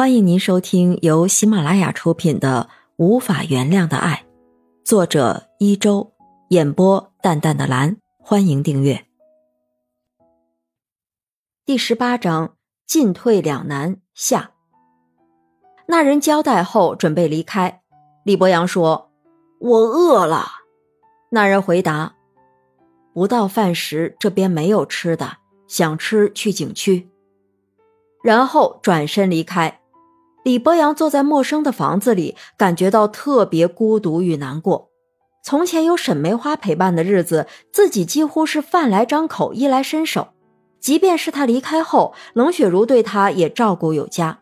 [0.00, 4.24] 欢迎您收听由喜马拉雅出品的《无法原谅的爱》，
[4.82, 6.14] 作者一周，
[6.48, 7.98] 演播淡淡的蓝。
[8.18, 9.04] 欢迎订阅。
[11.66, 14.52] 第十八章进退两难下。
[15.86, 17.82] 那人交代后准备离开，
[18.24, 19.10] 李博阳说
[19.60, 20.46] ：“我饿了。”
[21.28, 22.14] 那人回答
[23.12, 25.36] ：“不到饭时，这边没有吃的，
[25.68, 27.10] 想吃去景区。”
[28.24, 29.79] 然后转身离开。
[30.42, 34.90] 李博阳坐在陌生的房子里，感觉到特别孤独与难过。
[35.42, 40.28] 从前有沈梅花陪伴的日子，自己几乎是饭来张口、衣来伸手。
[40.80, 44.38] 即便是他离开后，冷雪茹对他也照顾有加。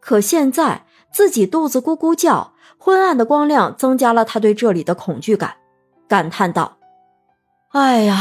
[0.00, 5.56] 可现在自己肚子咕咕叫，昏暗的光亮增加了他对这里的恐惧感，
[6.08, 6.78] 感叹道
[7.70, 8.16] ：“哎呀，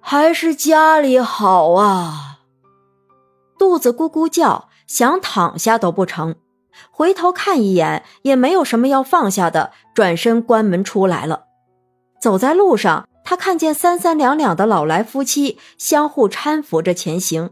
[0.00, 2.38] 还是家里好啊！”
[3.56, 4.65] 肚子咕咕叫。
[4.86, 6.36] 想躺下都不成，
[6.90, 11.44] 回头看一眼也没有什么要放下的，转身关门出来了。
[12.20, 17.50] 走在路上，他看见三三两两的老来夫妻相互搀扶着前行，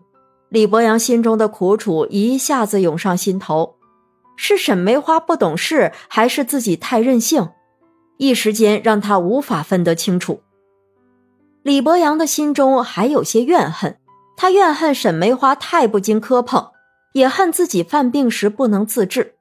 [0.48, 3.76] 李博阳心中的苦楚一下子涌上心头。
[4.36, 7.50] 是沈梅花不懂事，还是自己太任性？
[8.16, 10.41] 一时间让他无法分得清楚。
[11.62, 13.98] 李博阳的心中还有些怨恨，
[14.36, 16.70] 他怨恨沈梅花太不经磕碰。
[17.14, 19.36] 也恨自己犯病时不能自制，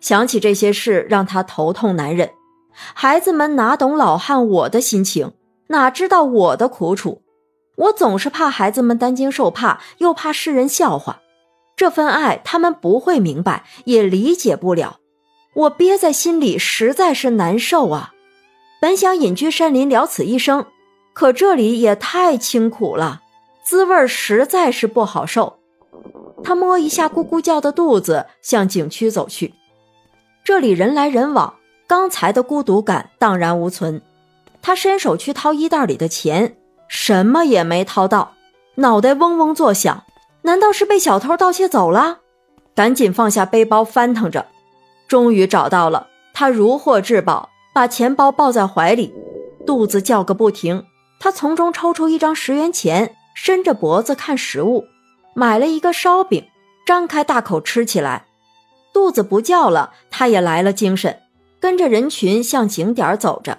[0.00, 2.30] 想起这些事让他头痛难忍。
[2.72, 5.32] 孩子们哪懂老汉我的心情，
[5.66, 7.22] 哪知道我的苦楚？
[7.76, 11.20] 我总是怕孩子们担惊受怕，又怕世人笑话。
[11.76, 14.98] 这份爱他们不会明白，也理解不了。
[15.54, 18.12] 我憋在心里实在是难受啊！
[18.80, 20.66] 本想隐居山林了此一生，
[21.12, 23.22] 可这里也太清苦了，
[23.64, 25.57] 滋味实在是不好受。
[26.44, 29.54] 他摸一下咕咕叫的肚子，向景区走去。
[30.44, 31.54] 这里人来人往，
[31.86, 34.00] 刚才的孤独感荡然无存。
[34.62, 36.56] 他伸手去掏衣袋里的钱，
[36.88, 38.32] 什么也没掏到，
[38.76, 40.04] 脑袋嗡嗡作响。
[40.42, 42.20] 难道是被小偷盗窃走了？
[42.74, 44.46] 赶紧放下背包，翻腾着，
[45.06, 46.06] 终于找到了。
[46.32, 49.12] 他如获至宝，把钱包抱在怀里，
[49.66, 50.84] 肚子叫个不停。
[51.20, 54.84] 他从中抽出一张十元钱，伸着脖子看食物。
[55.34, 56.48] 买了一个烧饼，
[56.86, 58.26] 张开大口吃起来，
[58.92, 61.20] 肚子不叫了，他也来了精神，
[61.60, 63.58] 跟着人群向景点走着。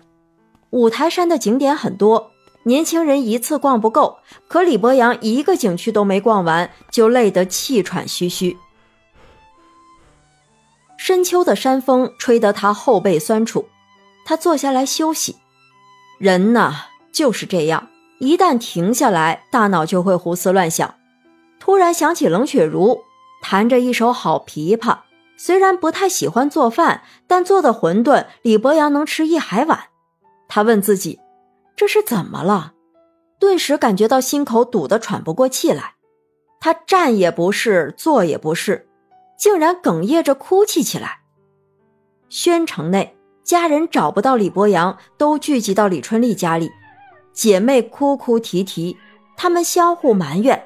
[0.72, 2.32] 五台山的景点很多，
[2.64, 8.58] 年轻人一次逛不够，可李博阳一个景区都没逛完，就累得气喘吁吁。
[10.98, 13.70] 深秋的山风吹得他后背酸楚，
[14.26, 15.38] 他坐下来休息。
[16.20, 16.74] 人呐，
[17.12, 17.88] 就是这样，
[18.20, 20.94] 一旦停下来，大脑就会胡思乱想。
[21.60, 23.04] 突然想起冷雪茹
[23.42, 25.00] 弹着一首好琵琶，
[25.38, 29.86] 虽然不太喜欢做饭，但做的馄饨李博阳能吃一海碗。
[30.48, 31.20] 他问自己
[31.76, 32.74] ：“这是怎么了？”
[33.40, 35.94] 顿时感觉到心口堵得喘不过气来。
[36.60, 38.90] 他站也不是，坐也不是，
[39.38, 41.20] 竟然哽咽着哭泣起来。
[42.28, 46.70] 宣城内家人找不到李博阳，都聚集到李春丽家里，
[47.32, 48.98] 姐妹哭哭啼啼，
[49.38, 50.66] 她们相互埋怨。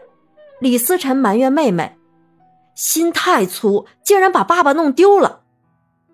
[0.64, 1.98] 李思辰埋怨妹妹
[2.74, 5.42] 心太粗，竟然把爸爸弄丢了。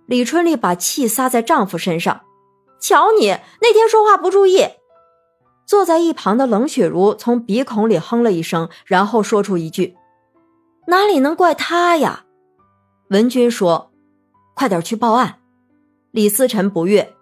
[0.08, 2.22] 李春丽把气撒在丈夫身上，
[2.80, 4.68] 瞧你那天说话不注意。
[5.68, 9.96] 坐在一旁的冷雪茹从鼻孔里哼了一声，然后说出一句
[10.88, 12.26] ：“哪里能怪他呀？”
[13.12, 13.92] 文君说
[14.58, 15.38] ：“快点去报案。”
[16.10, 17.14] 李思辰不悦：“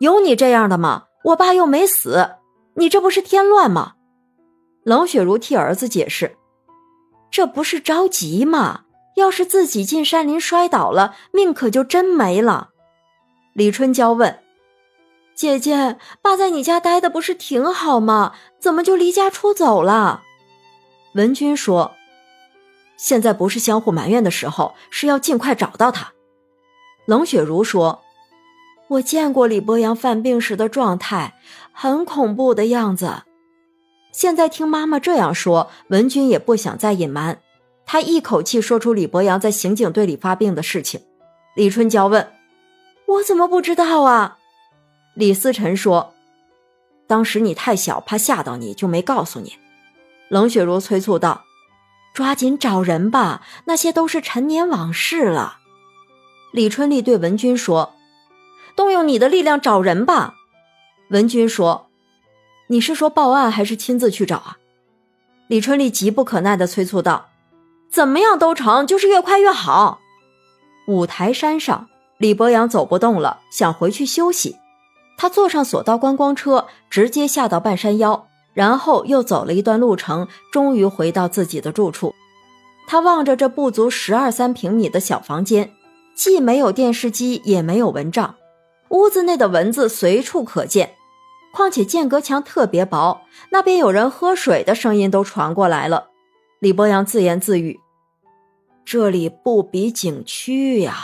[0.00, 1.04] 有你这样的吗？
[1.26, 2.30] 我爸又没死，
[2.74, 3.92] 你这不是添乱吗？”
[4.84, 6.36] 冷雪茹替儿子解释
[7.30, 8.82] ：“这不是着急吗？
[9.16, 12.70] 要是自己进山林摔倒了，命可就真没了。”
[13.54, 14.40] 李春娇问
[15.36, 18.32] ：“姐姐，爸在你家待的不是挺好吗？
[18.58, 20.22] 怎么就离家出走了？”
[21.14, 21.92] 文君说
[22.96, 26.12] ：“现在不是相互埋怨的时候，是要尽快找到他。”
[27.06, 28.00] 冷雪如说
[28.88, 31.34] ：“我见过李博阳犯病时的状态，
[31.72, 33.22] 很恐怖的样子。”
[34.12, 37.40] 现在听妈妈这样说，文君也不想再隐瞒，
[37.86, 41.00] 他一口气说出李博阳在刑警队里发病的事情。
[41.56, 42.30] 李春娇问
[43.08, 44.36] ：“我怎么不知道啊？”
[45.16, 46.12] 李思辰说
[47.08, 49.54] ：“当时你太小，怕吓到你，就没告诉你。”
[50.28, 51.44] 冷雪茹催促道
[52.12, 55.56] ：“抓紧找人吧，那些都是陈年往事了。”
[56.52, 57.94] 李春丽对文君说
[58.76, 60.34] ：“动用你的力量找人吧。”
[61.08, 61.88] 文君说。
[62.72, 64.56] 你是说报案还是亲自去找啊？
[65.46, 67.28] 李春丽急不可耐地催促道
[67.92, 70.00] ：“怎么样都成，就是越快越好。
[70.88, 74.56] 五台山上，李博阳走不动了，想回去休息。
[75.18, 82.14] 他坐上索道观光车，直接下到半山腰，然后又走了一段路程，终于回到自己的住处。
[82.86, 85.72] 他望着这不足十二三平米的小房间，
[86.14, 88.36] 既没有电视机，也没有蚊帐，
[88.88, 90.94] 屋子内的蚊子随处可见。
[91.52, 96.08] 况且间隔墙特别薄，那边有人喝水的声音都传过来了。
[96.60, 97.78] 李博阳自言自语
[98.84, 100.94] ：“这里不比景区呀。”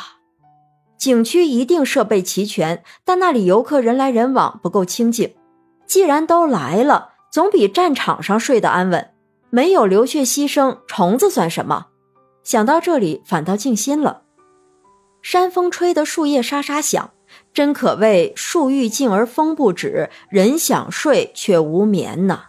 [0.98, 5.34] 景区一定设备齐全，但那里游客人来人往，不够清静。
[5.86, 9.10] 既然都来了，总比战场上睡得安稳。
[9.50, 11.86] 没有流血牺牲，虫子算什么？
[12.42, 14.22] 想到这里，反倒静心了。
[15.22, 17.10] 山风吹得树叶沙沙响，
[17.52, 22.46] 真可谓树欲静而风不止，人想睡却无眠呐。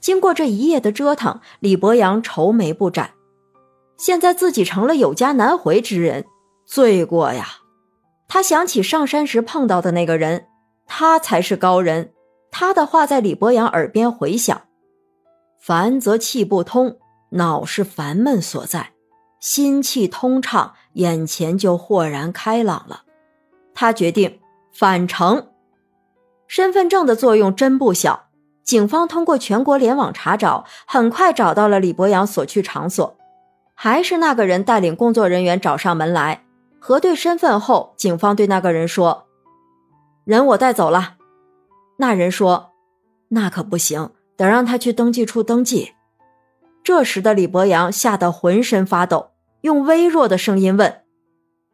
[0.00, 3.10] 经过这一夜的折腾，李博阳愁眉不展。
[3.96, 6.24] 现在自己成了有家难回之人，
[6.64, 7.46] 罪过呀！
[8.28, 10.46] 他想起上山时碰到的那个人，
[10.86, 12.12] 他才是高人。
[12.52, 14.62] 他的话在李博阳耳边回响
[15.58, 16.98] ：“烦则气不通，
[17.30, 18.92] 恼是烦闷所在；
[19.40, 23.02] 心气通畅，眼前就豁然开朗了。”
[23.80, 24.40] 他决定
[24.72, 25.50] 返程。
[26.48, 28.24] 身份证的作用真不小。
[28.64, 33.16] 警方通过全国联网查找，很快找到了李博阳所去场所，
[33.74, 36.44] 还是那个人带领工作人员找上门来。
[36.80, 39.28] 核对身份后，警方对那个人说
[40.26, 41.14] ：“人我带走了。”
[41.98, 42.72] 那人说
[43.30, 45.92] ：“那可不行，得让他去登记处登记。”
[46.82, 49.30] 这时的李博阳吓得浑身发抖，
[49.60, 51.02] 用微弱的声音问：“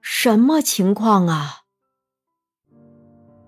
[0.02, 1.62] 什么情况啊？”